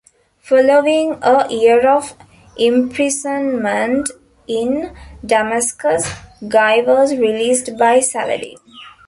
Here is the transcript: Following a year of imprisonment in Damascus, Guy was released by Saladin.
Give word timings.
Following 0.39 1.19
a 1.21 1.47
year 1.53 1.87
of 1.87 2.15
imprisonment 2.57 4.09
in 4.47 4.97
Damascus, 5.23 6.11
Guy 6.47 6.81
was 6.81 7.11
released 7.15 7.77
by 7.77 7.99
Saladin. 7.99 8.57